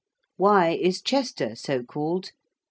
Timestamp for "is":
0.71-0.99